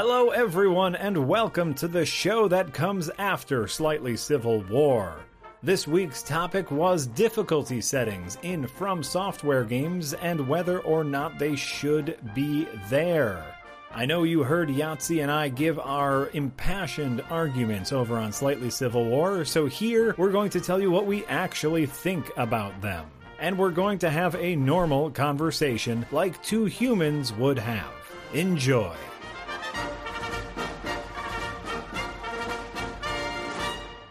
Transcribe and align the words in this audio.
Hello, 0.00 0.30
everyone, 0.30 0.94
and 0.94 1.26
welcome 1.26 1.74
to 1.74 1.88
the 1.88 2.06
show 2.06 2.46
that 2.46 2.72
comes 2.72 3.10
after 3.18 3.66
Slightly 3.66 4.16
Civil 4.16 4.60
War. 4.70 5.16
This 5.60 5.88
week's 5.88 6.22
topic 6.22 6.70
was 6.70 7.08
difficulty 7.08 7.80
settings 7.80 8.38
in 8.42 8.68
From 8.68 9.02
Software 9.02 9.64
games 9.64 10.14
and 10.14 10.46
whether 10.46 10.78
or 10.82 11.02
not 11.02 11.40
they 11.40 11.56
should 11.56 12.16
be 12.32 12.68
there. 12.88 13.44
I 13.90 14.06
know 14.06 14.22
you 14.22 14.44
heard 14.44 14.68
Yahtzee 14.68 15.20
and 15.20 15.32
I 15.32 15.48
give 15.48 15.80
our 15.80 16.30
impassioned 16.32 17.24
arguments 17.28 17.92
over 17.92 18.18
on 18.18 18.32
Slightly 18.32 18.70
Civil 18.70 19.04
War, 19.06 19.44
so 19.44 19.66
here 19.66 20.14
we're 20.16 20.30
going 20.30 20.50
to 20.50 20.60
tell 20.60 20.80
you 20.80 20.92
what 20.92 21.06
we 21.06 21.26
actually 21.26 21.86
think 21.86 22.30
about 22.36 22.80
them. 22.80 23.04
And 23.40 23.58
we're 23.58 23.72
going 23.72 23.98
to 23.98 24.10
have 24.10 24.36
a 24.36 24.54
normal 24.54 25.10
conversation 25.10 26.06
like 26.12 26.40
two 26.44 26.66
humans 26.66 27.32
would 27.32 27.58
have. 27.58 27.90
Enjoy. 28.32 28.94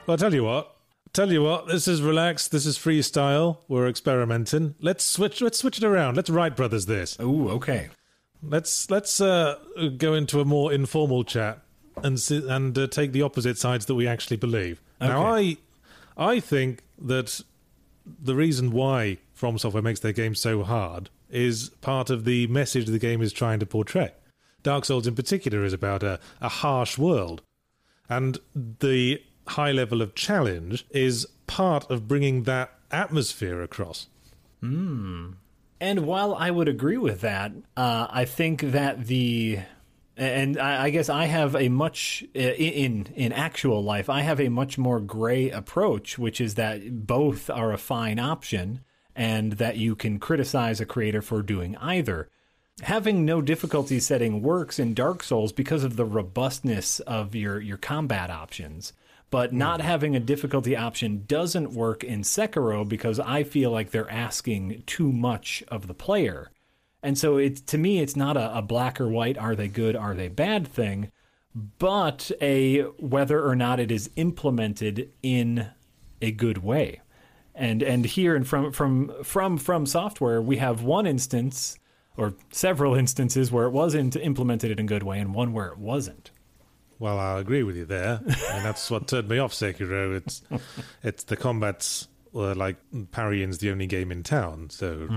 Well, 0.07 0.13
I'll 0.13 0.17
tell 0.17 0.33
you 0.33 0.45
what. 0.45 0.73
Tell 1.11 1.31
you 1.31 1.43
what. 1.43 1.67
This 1.67 1.85
is 1.87 2.01
relaxed. 2.01 2.51
This 2.51 2.65
is 2.65 2.77
freestyle. 2.77 3.57
We're 3.67 3.89
experimenting. 3.89 4.75
Let's 4.79 5.03
switch. 5.03 5.41
Let's 5.41 5.59
switch 5.59 5.79
it 5.79 5.83
around. 5.83 6.15
Let's 6.15 6.29
Wright 6.29 6.55
brothers 6.55 6.85
this. 6.85 7.17
Ooh, 7.19 7.49
okay. 7.49 7.89
Let's 8.41 8.89
let's 8.89 9.19
uh, 9.19 9.59
go 9.97 10.13
into 10.13 10.39
a 10.39 10.45
more 10.45 10.71
informal 10.71 11.25
chat 11.25 11.59
and 12.03 12.17
and 12.31 12.77
uh, 12.77 12.87
take 12.87 13.11
the 13.11 13.21
opposite 13.21 13.57
sides 13.57 13.85
that 13.87 13.95
we 13.95 14.07
actually 14.07 14.37
believe. 14.37 14.81
Now, 15.01 15.25
I 15.25 15.57
I 16.15 16.39
think 16.39 16.83
that 16.99 17.41
the 18.05 18.35
reason 18.35 18.71
why 18.71 19.17
From 19.33 19.57
Software 19.57 19.83
makes 19.83 19.99
their 19.99 20.13
game 20.13 20.35
so 20.35 20.63
hard 20.63 21.09
is 21.29 21.69
part 21.81 22.09
of 22.09 22.23
the 22.23 22.47
message 22.47 22.85
the 22.85 22.97
game 22.97 23.21
is 23.21 23.33
trying 23.33 23.59
to 23.59 23.65
portray. 23.65 24.13
Dark 24.63 24.85
Souls, 24.85 25.05
in 25.05 25.15
particular, 25.15 25.65
is 25.65 25.73
about 25.73 26.01
a, 26.01 26.19
a 26.39 26.47
harsh 26.47 26.97
world, 26.97 27.41
and 28.09 28.39
the 28.55 29.21
high 29.47 29.71
level 29.71 30.01
of 30.01 30.15
challenge 30.15 30.85
is 30.91 31.27
part 31.47 31.89
of 31.89 32.07
bringing 32.07 32.43
that 32.43 32.71
atmosphere 32.91 33.61
across. 33.61 34.07
And 35.79 36.05
while 36.05 36.33
I 36.33 36.49
would 36.51 36.67
agree 36.67 36.97
with 36.97 37.21
that, 37.21 37.51
uh, 37.75 38.07
I 38.09 38.25
think 38.25 38.61
that 38.61 39.05
the 39.05 39.59
and 40.15 40.57
I, 40.57 40.85
I 40.85 40.89
guess 40.89 41.09
I 41.09 41.25
have 41.25 41.55
a 41.55 41.69
much 41.69 42.23
uh, 42.35 42.39
in 42.39 43.07
in 43.15 43.31
actual 43.31 43.83
life 43.83 44.09
I 44.09 44.21
have 44.21 44.41
a 44.41 44.49
much 44.49 44.77
more 44.79 44.99
gray 44.99 45.51
approach, 45.51 46.17
which 46.17 46.41
is 46.41 46.55
that 46.55 47.05
both 47.05 47.49
are 47.51 47.71
a 47.71 47.77
fine 47.77 48.17
option, 48.17 48.81
and 49.15 49.53
that 49.53 49.77
you 49.77 49.95
can 49.95 50.19
criticize 50.19 50.81
a 50.81 50.85
creator 50.85 51.21
for 51.21 51.43
doing 51.43 51.75
either. 51.77 52.29
Having 52.83 53.25
no 53.25 53.41
difficulty 53.41 53.99
setting 53.99 54.41
works 54.41 54.77
in 54.79 54.93
Dark 54.93 55.23
Souls 55.23 55.51
because 55.51 55.83
of 55.83 55.95
the 55.95 56.05
robustness 56.05 56.99
of 57.01 57.35
your 57.35 57.59
your 57.59 57.77
combat 57.77 58.31
options. 58.31 58.93
But 59.29 59.51
hmm. 59.51 59.57
not 59.57 59.81
having 59.81 60.15
a 60.15 60.19
difficulty 60.19 60.75
option 60.75 61.23
doesn't 61.27 61.73
work 61.73 62.03
in 62.03 62.21
Sekiro 62.21 62.87
because 62.87 63.19
I 63.19 63.43
feel 63.43 63.71
like 63.71 63.91
they're 63.91 64.09
asking 64.09 64.83
too 64.85 65.11
much 65.11 65.63
of 65.67 65.87
the 65.87 65.93
player. 65.93 66.51
And 67.03 67.17
so 67.17 67.37
it's 67.37 67.61
to 67.61 67.77
me 67.77 67.99
it's 67.99 68.15
not 68.15 68.37
a, 68.37 68.57
a 68.57 68.61
black 68.61 68.99
or 68.99 69.07
white 69.07 69.37
are 69.37 69.55
they 69.55 69.67
good, 69.67 69.95
are 69.95 70.15
they 70.15 70.27
bad 70.27 70.67
thing, 70.67 71.11
but 71.79 72.31
a 72.41 72.81
whether 72.99 73.45
or 73.45 73.55
not 73.55 73.79
it 73.79 73.91
is 73.91 74.09
implemented 74.15 75.11
in 75.21 75.67
a 76.21 76.31
good 76.31 76.59
way. 76.59 77.01
And 77.55 77.81
and 77.81 78.05
here 78.05 78.35
and 78.35 78.47
from 78.47 78.71
from 78.71 79.23
from 79.23 79.57
from 79.57 79.85
software 79.85 80.41
we 80.41 80.57
have 80.57 80.83
one 80.83 81.05
instance 81.05 81.77
or 82.15 82.33
several 82.51 82.95
instances 83.03 83.51
where 83.51 83.65
it 83.65 83.71
wasn't 83.71 84.15
implemented 84.15 84.71
in 84.71 84.79
a 84.79 84.83
good 84.83 85.03
way 85.03 85.19
and 85.19 85.33
one 85.33 85.53
where 85.53 85.67
it 85.67 85.77
wasn't. 85.77 86.31
Well, 86.99 87.19
I 87.19 87.39
agree 87.39 87.63
with 87.63 87.75
you 87.75 87.85
there, 87.85 88.21
and 88.25 88.65
that's 88.65 88.89
what 88.89 89.07
turned 89.07 89.29
me 89.29 89.37
off 89.37 89.53
Sekiro. 89.53 90.15
It's 90.15 90.41
it's 91.03 91.23
the 91.25 91.37
combats 91.37 92.07
uh, 92.33 92.55
like 92.55 92.77
parrying's 93.11 93.59
the 93.59 93.71
only 93.71 93.87
game 93.87 94.11
in 94.11 94.23
town, 94.23 94.69
so 94.69 95.07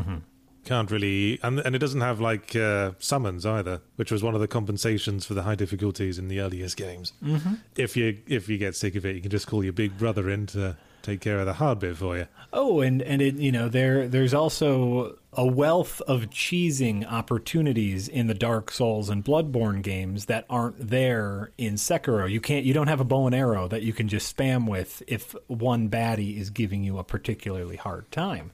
can't 0.65 0.91
really, 0.91 1.39
and 1.43 1.59
and 1.61 1.75
it 1.75 1.79
doesn't 1.79 2.01
have 2.01 2.21
like 2.21 2.55
uh, 2.55 2.93
summons 2.99 3.47
either, 3.47 3.81
which 3.97 4.13
was 4.13 4.23
one 4.23 4.35
of 4.35 4.41
the 4.41 4.49
compensations 4.49 5.25
for 5.25 5.35
the 5.35 5.43
high 5.43 5.55
difficulties 5.55 6.19
in 6.19 6.29
the 6.29 6.41
earliest 6.41 6.77
games. 6.77 7.13
Mm-hmm. 7.23 7.55
If 7.77 7.97
you 7.97 8.19
if 8.27 8.49
you 8.49 8.59
get 8.59 8.77
sick 8.77 8.95
of 8.95 9.07
it, 9.07 9.15
you 9.17 9.23
can 9.23 9.31
just 9.31 9.47
call 9.47 9.65
your 9.65 9.73
big 9.73 9.97
brother 9.97 10.29
in 10.29 10.47
to 10.49 10.77
take 11.03 11.21
care 11.21 11.39
of 11.39 11.47
the 11.47 11.55
hard 11.55 11.79
bit 11.79 11.97
for 11.97 12.17
you. 12.17 12.27
Oh, 12.53 12.81
and 12.81 13.01
and 13.03 13.23
it 13.23 13.37
you 13.37 13.53
know 13.53 13.69
there 13.69 14.07
there's 14.07 14.35
also 14.35 15.19
a 15.33 15.47
wealth 15.47 16.01
of 16.03 16.31
cheesing 16.31 17.07
opportunities 17.11 18.09
in 18.09 18.27
the 18.27 18.35
Dark 18.35 18.71
Souls 18.71 19.09
and 19.09 19.25
Bloodborne 19.25 19.83
games 19.83 20.27
that 20.27 20.45
aren't 20.51 20.91
there 20.91 21.53
in 21.57 21.75
Sekiro. 21.75 22.29
You 22.31 22.41
can't 22.41 22.65
you 22.65 22.75
don't 22.75 22.89
have 22.89 23.01
a 23.01 23.05
bow 23.05 23.27
and 23.27 23.35
arrow 23.35 23.69
that 23.69 23.83
you 23.83 23.93
can 23.93 24.09
just 24.09 24.37
spam 24.37 24.69
with 24.69 25.03
if 25.07 25.35
one 25.47 25.89
baddie 25.89 26.37
is 26.37 26.51
giving 26.51 26.83
you 26.83 26.99
a 26.99 27.05
particularly 27.05 27.77
hard 27.77 28.11
time. 28.11 28.53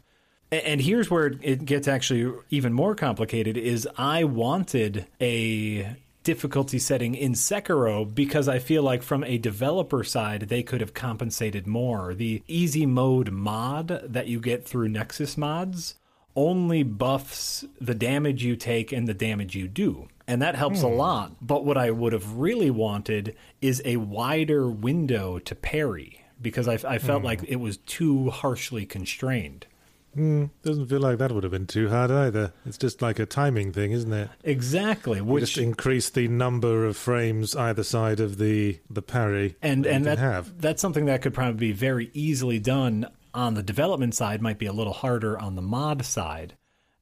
And 0.53 0.81
here's 0.81 1.11
where 1.11 1.35
it 1.43 1.65
gets 1.65 1.89
actually 1.89 2.33
even 2.51 2.73
more 2.73 2.95
complicated 2.95 3.57
is 3.57 3.89
I 3.97 4.25
wanted 4.25 5.07
a 5.21 5.97
difficulty 6.23 6.79
setting 6.79 7.15
in 7.15 7.33
Sekiro 7.33 8.13
because 8.13 8.49
I 8.49 8.59
feel 8.59 8.83
like 8.83 9.03
from 9.03 9.25
a 9.25 9.39
developer 9.39 10.05
side 10.05 10.43
they 10.43 10.63
could 10.63 10.81
have 10.81 10.95
compensated 10.95 11.67
more. 11.67 12.15
The 12.15 12.43
easy 12.47 12.85
mode 12.85 13.31
mod 13.33 14.03
that 14.05 14.29
you 14.29 14.41
get 14.41 14.65
through 14.65 14.89
Nexus 14.89 15.37
mods 15.37 15.95
only 16.37 16.83
buffs 16.83 17.65
the 17.81 17.95
damage 17.95 18.45
you 18.45 18.55
take 18.55 18.93
and 18.93 19.09
the 19.09 19.15
damage 19.15 19.55
you 19.55 19.67
do. 19.67 20.09
And 20.29 20.43
that 20.43 20.57
helps 20.57 20.83
a 20.83 20.89
hmm. 20.89 20.97
lot. 20.97 21.33
But 21.41 21.65
what 21.65 21.79
I 21.79 21.91
would 21.91 22.13
have 22.13 22.35
really 22.35 22.71
wanted 22.71 23.37
is 23.61 23.81
a 23.85 23.97
wider 23.97 24.69
window 24.69 25.39
to 25.41 25.55
parry 25.55 26.25
because 26.41 26.69
I, 26.69 26.75
I 26.87 26.99
felt 26.99 27.21
hmm. 27.21 27.27
like 27.27 27.45
it 27.45 27.57
was 27.57 27.79
too 27.79 28.31
harshly 28.31 28.87
constrained. 28.87 29.67
Hmm. 30.15 30.47
Doesn't 30.63 30.87
feel 30.87 31.01
like 31.01 31.19
that 31.19 31.31
would 31.31 31.45
have 31.45 31.53
been 31.53 31.67
too 31.67 31.91
hard 31.91 32.11
either. 32.11 32.53
It's 32.65 32.79
just 32.79 33.03
like 33.03 33.19
a 33.19 33.27
timing 33.27 33.73
thing, 33.73 33.93
isn't 33.93 34.13
it? 34.13 34.31
Exactly, 34.43 35.19
You 35.19 35.25
which 35.25 35.45
just 35.45 35.59
increase 35.59 36.09
the 36.09 36.27
number 36.27 36.87
of 36.87 36.97
frames 36.97 37.55
either 37.55 37.85
side 37.85 38.19
of 38.19 38.39
the 38.39 38.81
the 38.89 39.03
parry, 39.03 39.57
and 39.61 39.85
that 39.85 39.93
and 39.93 40.05
that 40.07 40.19
have. 40.19 40.59
that's 40.59 40.81
something 40.81 41.05
that 41.05 41.21
could 41.21 41.35
probably 41.35 41.69
be 41.69 41.73
very 41.73 42.11
easily 42.15 42.59
done 42.59 43.07
on 43.37 43.55
the 43.55 43.63
development 43.63 44.15
side 44.15 44.41
might 44.43 44.59
be 44.59 44.67
a 44.67 44.73
little 44.73 44.93
harder 44.93 45.39
on 45.39 45.55
the 45.57 45.63
mod 45.63 46.05
side. 46.05 46.55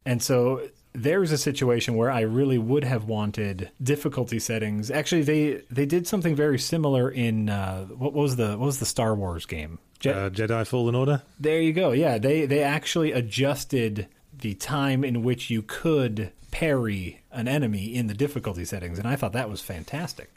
And 0.04 0.22
so 0.22 0.68
there's 0.92 1.32
a 1.32 1.38
situation 1.38 1.94
where 1.96 2.10
i 2.10 2.20
really 2.20 2.56
would 2.58 2.84
have 2.84 3.04
wanted 3.04 3.70
difficulty 3.82 4.38
settings. 4.38 4.90
Actually 4.90 5.22
they 5.22 5.62
they 5.70 5.86
did 5.86 6.06
something 6.06 6.34
very 6.36 6.58
similar 6.58 7.10
in 7.10 7.48
uh, 7.48 7.84
what 7.86 8.12
was 8.12 8.36
the 8.36 8.50
what 8.58 8.66
was 8.66 8.78
the 8.80 8.86
star 8.86 9.14
wars 9.14 9.46
game? 9.46 9.78
Je- 10.00 10.10
Uh, 10.10 10.30
Jedi 10.30 10.66
Fallen 10.66 10.94
Order. 10.94 11.22
there 11.40 11.60
you 11.60 11.72
go. 11.72 11.92
Yeah 11.92 12.18
they 12.18 12.46
they 12.46 12.62
actually 12.62 13.10
adjusted 13.12 14.06
the 14.36 14.54
time 14.54 15.02
in 15.04 15.22
which 15.22 15.48
you 15.50 15.62
could 15.62 16.30
parry 16.50 17.22
an 17.32 17.48
enemy 17.48 17.94
in 17.94 18.06
the 18.06 18.14
difficulty 18.14 18.64
settings 18.64 18.98
and 19.00 19.08
i 19.08 19.16
thought 19.16 19.32
that 19.32 19.50
was 19.50 19.60
fantastic 19.60 20.30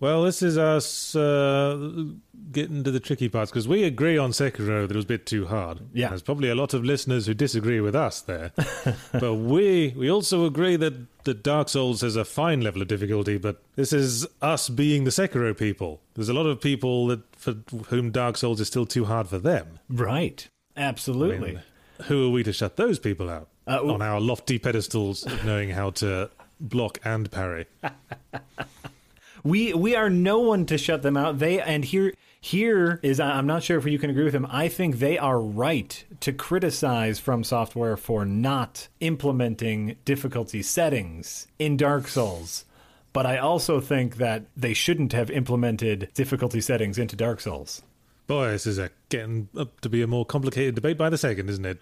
Well, 0.00 0.22
this 0.22 0.40
is 0.40 0.56
us 0.56 1.14
uh, 1.14 2.04
getting 2.50 2.82
to 2.84 2.90
the 2.90 3.00
tricky 3.00 3.28
parts 3.28 3.50
because 3.50 3.68
we 3.68 3.84
agree 3.84 4.16
on 4.16 4.30
Sekiro 4.30 4.88
that 4.88 4.90
it 4.90 4.96
was 4.96 5.04
a 5.04 5.08
bit 5.08 5.26
too 5.26 5.46
hard. 5.46 5.80
Yeah. 5.92 6.08
there's 6.08 6.22
probably 6.22 6.48
a 6.48 6.54
lot 6.54 6.72
of 6.72 6.82
listeners 6.84 7.26
who 7.26 7.34
disagree 7.34 7.80
with 7.80 7.94
us 7.94 8.22
there, 8.22 8.52
but 9.12 9.34
we 9.34 9.92
we 9.94 10.10
also 10.10 10.46
agree 10.46 10.76
that 10.76 10.94
that 11.24 11.42
Dark 11.42 11.68
Souls 11.68 12.00
has 12.00 12.16
a 12.16 12.24
fine 12.24 12.62
level 12.62 12.80
of 12.80 12.88
difficulty. 12.88 13.36
But 13.36 13.62
this 13.76 13.92
is 13.92 14.26
us 14.40 14.70
being 14.70 15.04
the 15.04 15.10
Sekiro 15.10 15.54
people. 15.56 16.00
There's 16.14 16.30
a 16.30 16.34
lot 16.34 16.46
of 16.46 16.62
people 16.62 17.06
that 17.08 17.20
for 17.36 17.56
whom 17.88 18.10
Dark 18.10 18.38
Souls 18.38 18.58
is 18.58 18.68
still 18.68 18.86
too 18.86 19.04
hard 19.04 19.28
for 19.28 19.38
them. 19.38 19.78
right 19.90 20.48
absolutely 20.76 21.58
Who 22.04 22.26
are 22.26 22.30
we 22.30 22.42
to 22.44 22.52
shut 22.54 22.76
those 22.76 22.98
people 22.98 23.28
out 23.28 23.48
Uh, 23.66 23.82
on 23.92 24.00
our 24.00 24.18
lofty 24.18 24.58
pedestals 24.58 25.26
of 25.26 25.44
knowing 25.44 25.70
how 25.70 25.90
to 25.90 26.30
block 26.58 26.98
and 27.04 27.30
parry? 27.30 27.66
We 29.42 29.72
we 29.72 29.94
are 29.96 30.10
no 30.10 30.38
one 30.40 30.66
to 30.66 30.78
shut 30.78 31.02
them 31.02 31.16
out. 31.16 31.38
They 31.38 31.60
and 31.60 31.84
here 31.84 32.12
here 32.40 33.00
is 33.02 33.20
I'm 33.20 33.46
not 33.46 33.62
sure 33.62 33.78
if 33.78 33.86
you 33.86 33.98
can 33.98 34.10
agree 34.10 34.24
with 34.24 34.34
him. 34.34 34.46
I 34.50 34.68
think 34.68 34.98
they 34.98 35.18
are 35.18 35.40
right 35.40 36.04
to 36.20 36.32
criticize 36.32 37.18
From 37.18 37.44
Software 37.44 37.96
for 37.96 38.24
not 38.24 38.88
implementing 39.00 39.96
difficulty 40.04 40.62
settings 40.62 41.46
in 41.58 41.76
Dark 41.76 42.08
Souls. 42.08 42.64
but 43.12 43.26
I 43.26 43.38
also 43.38 43.80
think 43.80 44.16
that 44.16 44.44
they 44.56 44.72
shouldn't 44.72 45.12
have 45.12 45.30
implemented 45.30 46.08
difficulty 46.14 46.60
settings 46.60 46.96
into 46.96 47.16
Dark 47.16 47.40
Souls. 47.40 47.82
Boy, 48.28 48.52
this 48.52 48.64
is 48.64 48.78
a, 48.78 48.90
getting 49.08 49.48
up 49.56 49.80
to 49.80 49.88
be 49.88 50.02
a 50.02 50.06
more 50.06 50.24
complicated 50.24 50.76
debate 50.76 50.96
by 50.96 51.10
the 51.10 51.18
second, 51.18 51.50
isn't 51.50 51.66
it? 51.66 51.78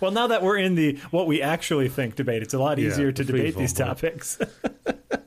well, 0.00 0.10
now 0.10 0.26
that 0.26 0.42
we're 0.42 0.56
in 0.56 0.74
the 0.74 0.98
what 1.10 1.26
we 1.26 1.42
actually 1.42 1.90
think 1.90 2.16
debate, 2.16 2.42
it's 2.42 2.54
a 2.54 2.58
lot 2.58 2.78
easier 2.78 3.08
yeah, 3.08 3.12
to 3.12 3.24
debate 3.24 3.56
these 3.56 3.74
topics. 3.74 4.38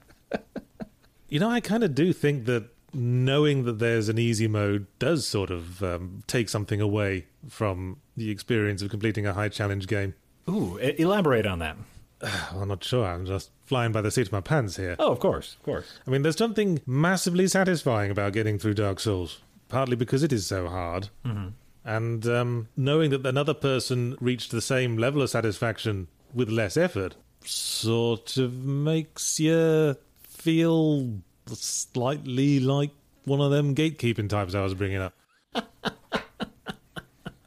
you 1.35 1.39
know, 1.39 1.49
I 1.49 1.59
kind 1.59 1.83
of 1.83 1.93
do 1.93 2.13
think 2.13 2.45
that 2.45 2.69
knowing 2.93 3.65
that 3.65 3.77
there's 3.77 4.07
an 4.07 4.17
easy 4.17 4.47
mode 4.47 4.87
does 4.99 5.27
sort 5.27 5.49
of 5.49 5.83
um, 5.83 6.23
take 6.27 6.47
something 6.47 6.79
away 6.79 7.25
from 7.49 7.97
the 8.15 8.29
experience 8.29 8.81
of 8.81 8.89
completing 8.89 9.27
a 9.27 9.33
high 9.33 9.49
challenge 9.49 9.87
game. 9.87 10.13
Ooh, 10.47 10.77
elaborate 10.77 11.45
on 11.45 11.59
that. 11.59 11.75
I'm 12.21 12.69
not 12.69 12.85
sure. 12.85 13.05
I'm 13.05 13.25
just 13.25 13.51
flying 13.65 13.91
by 13.91 13.99
the 13.99 14.11
seat 14.11 14.27
of 14.27 14.31
my 14.31 14.39
pants 14.39 14.77
here. 14.77 14.95
Oh, 14.97 15.11
of 15.11 15.19
course, 15.19 15.55
of 15.55 15.63
course. 15.63 15.99
I 16.07 16.09
mean, 16.09 16.21
there's 16.21 16.37
something 16.37 16.79
massively 16.85 17.49
satisfying 17.49 18.11
about 18.11 18.31
getting 18.31 18.57
through 18.57 18.75
Dark 18.75 19.01
Souls, 19.01 19.41
partly 19.67 19.97
because 19.97 20.23
it 20.23 20.31
is 20.31 20.47
so 20.47 20.69
hard. 20.69 21.09
Mm-hmm. 21.25 21.49
And 21.83 22.25
um, 22.27 22.69
knowing 22.77 23.09
that 23.09 23.25
another 23.25 23.53
person 23.53 24.15
reached 24.21 24.51
the 24.51 24.61
same 24.61 24.97
level 24.97 25.21
of 25.21 25.29
satisfaction 25.29 26.07
with 26.33 26.47
less 26.47 26.77
effort 26.77 27.17
sort 27.43 28.37
of 28.37 28.63
makes 28.63 29.37
you 29.37 29.97
feel 30.45 31.21
slightly 31.53 32.59
like 32.59 32.91
one 33.25 33.41
of 33.41 33.51
them 33.51 33.75
gatekeeping 33.75 34.29
types 34.29 34.55
I 34.55 34.61
was 34.61 34.73
bringing 34.73 34.97
up. 34.97 35.13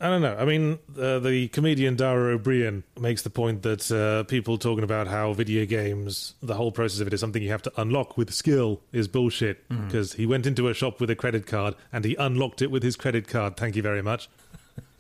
I 0.01 0.11
don't 0.11 0.23
know. 0.23 0.37
I 0.37 0.45
mean, 0.45 0.79
uh, 0.97 1.19
the 1.19 1.49
comedian 1.49 1.97
Dara 1.97 2.35
Ó 2.35 2.39
Briain 2.39 2.85
makes 3.01 3.23
the 3.23 3.31
point 3.31 3.63
that 3.63 3.91
uh, 3.91 4.23
people 4.25 4.57
talking 4.57 4.85
about 4.85 5.09
how 5.09 5.33
video 5.33 5.67
games, 5.67 6.35
the 6.41 6.55
whole 6.55 6.71
process 6.71 7.01
of 7.01 7.09
it 7.09 7.13
is 7.13 7.21
something 7.21 7.43
you 7.43 7.51
have 7.51 7.63
to 7.63 7.73
unlock 7.77 8.17
with 8.17 8.33
skill, 8.33 8.81
is 8.93 9.09
bullshit. 9.09 9.69
Because 9.69 10.13
mm. 10.13 10.17
he 10.17 10.27
went 10.27 10.47
into 10.47 10.69
a 10.69 10.75
shop 10.75 11.01
with 11.01 11.11
a 11.11 11.17
credit 11.17 11.47
card 11.47 11.75
and 11.93 12.05
he 12.05 12.15
unlocked 12.15 12.63
it 12.63 12.71
with 12.71 12.85
his 12.85 12.95
credit 12.95 13.27
card. 13.27 13.57
Thank 13.57 13.75
you 13.75 13.83
very 13.83 14.03
much. 14.03 14.29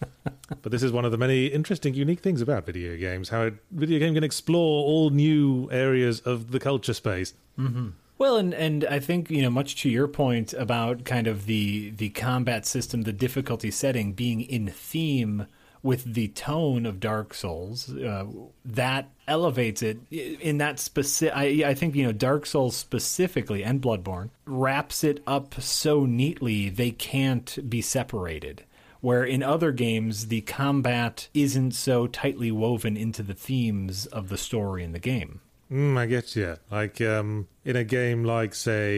but 0.63 0.73
this 0.73 0.83
is 0.83 0.91
one 0.91 1.05
of 1.05 1.13
the 1.13 1.19
many 1.19 1.47
interesting, 1.47 1.95
unique 1.95 2.21
things 2.21 2.41
about 2.41 2.67
video 2.67 2.97
games 2.97 3.29
how 3.29 3.47
a 3.47 3.51
video 3.71 3.99
game 3.99 4.15
can 4.15 4.25
explore 4.25 4.85
all 4.85 5.11
new 5.11 5.69
areas 5.71 6.21
of 6.21 6.51
the 6.51 6.59
culture 6.59 6.95
space. 6.95 7.35
Mm-hmm. 7.59 7.89
Well, 8.19 8.37
and 8.37 8.53
and 8.53 8.85
I 8.85 8.99
think 8.99 9.31
you 9.31 9.43
know 9.43 9.51
much 9.51 9.77
to 9.83 9.89
your 9.89 10.09
point 10.09 10.53
about 10.53 11.05
kind 11.05 11.29
of 11.29 11.47
the 11.47 11.91
the 11.91 12.11
combat 12.11 12.67
system, 12.67 13.03
the 13.03 13.13
difficulty 13.13 13.71
setting 13.71 14.13
being 14.13 14.41
in 14.41 14.67
theme 14.67 15.47
with 15.85 16.15
the 16.15 16.27
tone 16.29 16.85
of 16.85 16.99
Dark 16.99 17.33
Souls, 17.33 17.95
uh, 17.95 18.27
that 18.65 19.09
elevates 19.29 19.83
it 19.83 19.99
in 20.11 20.59
that 20.59 20.81
specific. 20.81 21.37
I, 21.37 21.69
I 21.69 21.75
think 21.75 21.95
you 21.95 22.05
know 22.05 22.13
Dark 22.13 22.45
Souls 22.45 22.77
specifically 22.77 23.63
and 23.63 23.81
Bloodborne 23.81 24.31
wraps 24.45 25.05
it 25.05 25.23
up 25.25 25.61
so 25.61 26.05
neatly 26.05 26.69
they 26.69 26.91
can't 26.91 27.71
be 27.71 27.81
separated. 27.81 28.65
Where 29.01 29.23
in 29.23 29.45
other 29.45 29.71
games 29.71 30.27
the 30.27 30.41
combat 30.41 31.29
isn't 31.35 31.71
so 31.71 32.09
tightly 32.09 32.51
woven 32.51 32.97
into 32.97 33.23
the 33.23 33.33
themes 33.33 34.07
of 34.07 34.29
the 34.29 34.37
story 34.37 34.83
in 34.83 34.91
the 34.91 34.99
game. 34.99 35.41
Mm, 35.71 35.99
I 35.99 36.07
get 36.07 36.35
you. 36.35 36.57
Like 36.71 37.01
um, 37.01 37.49
in 37.65 37.77
a 37.77 37.85
game 37.85 38.25
like, 38.25 38.55
say, 38.55 38.89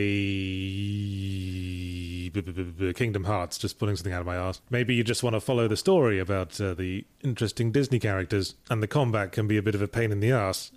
Kingdom 2.95 3.25
Hearts, 3.25 3.59
just 3.59 3.79
pulling 3.79 3.97
something 3.97 4.13
out 4.13 4.21
of 4.21 4.27
my 4.27 4.37
ass. 4.37 4.61
Maybe 4.71 4.95
you 4.95 5.03
just 5.03 5.25
want 5.25 5.35
to 5.35 5.41
follow 5.41 5.67
the 5.67 5.77
story 5.77 6.21
about 6.21 6.61
uh, 6.61 6.75
the 6.75 7.05
interesting 7.23 7.73
Disney 7.73 7.99
characters, 7.99 8.55
and 8.69 8.83
the 8.83 8.87
combat 8.87 9.33
can 9.33 9.49
be 9.49 9.57
a 9.57 9.63
bit 9.63 9.75
of 9.75 9.83
a 9.83 9.89
pain 9.89 10.13
in 10.13 10.21
the 10.21 10.31
ass. 10.31 10.71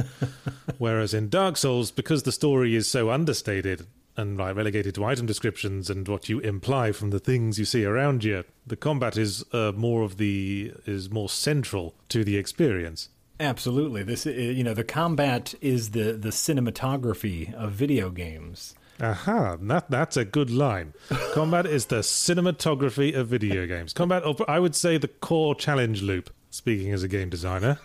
Whereas 0.78 1.14
in 1.14 1.30
Dark 1.30 1.56
Souls, 1.56 1.90
because 1.90 2.24
the 2.24 2.32
story 2.32 2.74
is 2.74 2.86
so 2.86 3.10
understated 3.10 3.86
and 4.16 4.36
like 4.36 4.56
relegated 4.56 4.94
to 4.94 5.04
item 5.04 5.26
descriptions 5.26 5.90
and 5.90 6.06
what 6.06 6.28
you 6.28 6.38
imply 6.40 6.92
from 6.92 7.10
the 7.10 7.18
things 7.18 7.58
you 7.58 7.64
see 7.64 7.84
around 7.84 8.24
you, 8.24 8.44
the 8.66 8.76
combat 8.76 9.16
is 9.16 9.44
uh, 9.52 9.72
more 9.74 10.02
of 10.02 10.18
the 10.18 10.72
is 10.86 11.10
more 11.10 11.28
central 11.28 11.94
to 12.10 12.24
the 12.24 12.36
experience. 12.36 13.08
Absolutely. 13.40 14.02
This 14.02 14.26
you 14.26 14.62
know 14.62 14.74
the 14.74 14.84
combat 14.84 15.54
is 15.60 15.90
the 15.90 16.12
the 16.12 16.30
cinematography 16.30 17.52
of 17.54 17.72
video 17.72 18.10
games. 18.10 18.74
Aha, 19.00 19.56
that 19.60 19.90
that's 19.90 20.16
a 20.16 20.24
good 20.24 20.50
line. 20.50 20.94
Combat 21.32 21.66
is 21.66 21.86
the 21.86 21.96
cinematography 21.96 23.14
of 23.14 23.26
video 23.26 23.66
games. 23.66 23.92
Combat, 23.92 24.22
I 24.46 24.60
would 24.60 24.76
say, 24.76 24.98
the 24.98 25.08
core 25.08 25.54
challenge 25.54 26.02
loop. 26.02 26.30
Speaking 26.50 26.92
as 26.92 27.02
a 27.02 27.08
game 27.08 27.30
designer, 27.30 27.80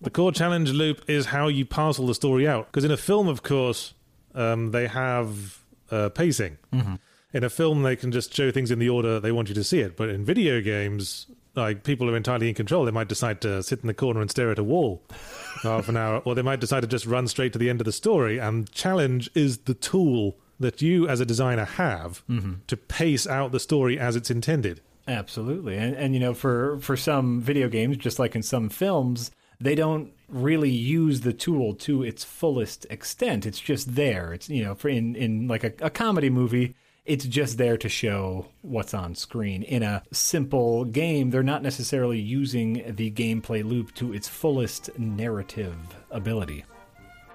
the 0.00 0.10
core 0.10 0.30
challenge 0.30 0.70
loop 0.70 1.02
is 1.08 1.26
how 1.26 1.48
you 1.48 1.66
parcel 1.66 2.06
the 2.06 2.14
story 2.14 2.46
out. 2.46 2.66
Because 2.66 2.84
in 2.84 2.92
a 2.92 2.96
film, 2.96 3.26
of 3.26 3.42
course, 3.42 3.94
um, 4.36 4.70
they 4.70 4.86
have 4.86 5.58
uh, 5.90 6.10
pacing. 6.10 6.58
Mm-hmm. 6.72 6.94
In 7.32 7.42
a 7.42 7.50
film, 7.50 7.82
they 7.82 7.96
can 7.96 8.12
just 8.12 8.32
show 8.32 8.52
things 8.52 8.70
in 8.70 8.78
the 8.78 8.88
order 8.88 9.18
they 9.18 9.32
want 9.32 9.48
you 9.48 9.56
to 9.56 9.64
see 9.64 9.80
it. 9.80 9.96
But 9.96 10.10
in 10.10 10.24
video 10.24 10.60
games, 10.60 11.26
like 11.54 11.84
people 11.84 12.10
are 12.10 12.16
entirely 12.16 12.48
in 12.48 12.54
control. 12.54 12.84
They 12.84 12.90
might 12.90 13.08
decide 13.08 13.40
to 13.42 13.62
sit 13.62 13.80
in 13.80 13.86
the 13.86 13.94
corner 13.94 14.20
and 14.20 14.30
stare 14.30 14.50
at 14.50 14.58
a 14.58 14.64
wall 14.64 15.02
for 15.08 15.68
half 15.68 15.88
an 15.88 15.96
hour, 15.96 16.18
or 16.24 16.34
they 16.34 16.42
might 16.42 16.60
decide 16.60 16.80
to 16.80 16.86
just 16.86 17.06
run 17.06 17.28
straight 17.28 17.52
to 17.52 17.58
the 17.58 17.70
end 17.70 17.80
of 17.80 17.84
the 17.84 17.92
story. 17.92 18.38
And 18.38 18.70
challenge 18.72 19.30
is 19.34 19.58
the 19.58 19.74
tool 19.74 20.36
that 20.60 20.82
you, 20.82 21.08
as 21.08 21.20
a 21.20 21.26
designer, 21.26 21.64
have 21.64 22.24
mm-hmm. 22.28 22.54
to 22.66 22.76
pace 22.76 23.26
out 23.26 23.52
the 23.52 23.60
story 23.60 23.98
as 23.98 24.16
it's 24.16 24.30
intended. 24.30 24.80
Absolutely, 25.06 25.76
and, 25.76 25.94
and 25.94 26.14
you 26.14 26.20
know, 26.20 26.32
for 26.32 26.78
for 26.78 26.96
some 26.96 27.40
video 27.40 27.68
games, 27.68 27.96
just 27.98 28.18
like 28.18 28.34
in 28.34 28.42
some 28.42 28.70
films, 28.70 29.30
they 29.60 29.74
don't 29.74 30.12
really 30.28 30.70
use 30.70 31.20
the 31.20 31.32
tool 31.32 31.74
to 31.74 32.02
its 32.02 32.24
fullest 32.24 32.86
extent. 32.88 33.44
It's 33.44 33.60
just 33.60 33.96
there. 33.96 34.32
It's 34.32 34.48
you 34.48 34.64
know, 34.64 34.74
for 34.74 34.88
in 34.88 35.14
in 35.14 35.46
like 35.46 35.62
a, 35.62 35.72
a 35.80 35.90
comedy 35.90 36.30
movie 36.30 36.74
it's 37.04 37.26
just 37.26 37.58
there 37.58 37.76
to 37.76 37.88
show 37.88 38.46
what's 38.62 38.94
on 38.94 39.14
screen. 39.14 39.62
In 39.62 39.82
a 39.82 40.02
simple 40.10 40.84
game, 40.84 41.30
they're 41.30 41.42
not 41.42 41.62
necessarily 41.62 42.18
using 42.18 42.94
the 42.96 43.10
gameplay 43.10 43.62
loop 43.62 43.94
to 43.96 44.12
its 44.12 44.28
fullest 44.28 44.96
narrative 44.98 45.76
ability. 46.10 46.64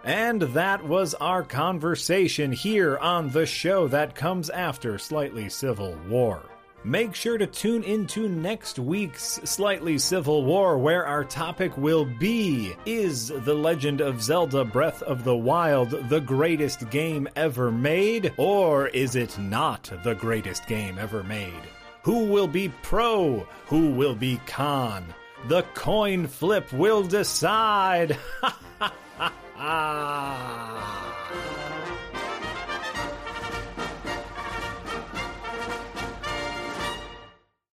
And 0.03 0.41
that 0.41 0.85
was 0.85 1.13
our 1.15 1.43
conversation 1.43 2.51
here 2.51 2.97
on 2.97 3.29
the 3.29 3.45
show 3.45 3.87
that 3.89 4.15
comes 4.15 4.49
after 4.49 4.97
Slightly 4.97 5.49
Civil 5.49 5.95
War. 6.07 6.41
Make 6.85 7.13
sure 7.13 7.37
to 7.37 7.45
tune 7.45 7.83
into 7.83 8.29
next 8.29 8.79
week's 8.79 9.41
Slightly 9.43 9.97
Civil 9.97 10.45
War, 10.45 10.77
where 10.77 11.05
our 11.05 11.25
topic 11.25 11.77
will 11.77 12.05
be 12.05 12.73
Is 12.85 13.27
The 13.27 13.53
Legend 13.53 13.99
of 13.99 14.21
Zelda 14.21 14.63
Breath 14.63 15.01
of 15.03 15.25
the 15.25 15.35
Wild 15.35 15.89
the 16.09 16.21
greatest 16.21 16.89
game 16.89 17.27
ever 17.35 17.69
made? 17.69 18.33
Or 18.37 18.87
is 18.87 19.17
it 19.17 19.37
not 19.37 19.91
the 20.03 20.13
greatest 20.15 20.67
game 20.67 20.97
ever 20.97 21.21
made? 21.21 21.61
Who 22.03 22.25
will 22.25 22.47
be 22.47 22.69
pro? 22.81 23.45
Who 23.67 23.91
will 23.91 24.15
be 24.15 24.39
con? 24.47 25.05
The 25.49 25.63
coin 25.73 26.27
flip 26.27 26.71
will 26.71 27.03
decide! 27.03 28.17
Ha 28.41 28.93
ha 29.17 29.33
ha! 29.55 30.98